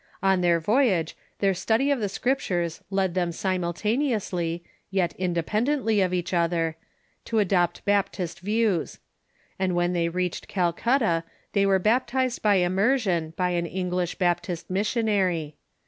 [0.23, 6.11] On their voy age their study of the Scriptures led them simultaneously, yet independently of
[6.11, 6.75] each other,
[7.25, 8.97] to adopt Baptist views;
[9.59, 15.55] and when they reached Calcutta they were baptized by immersion by an P^nglish Baptist missionary.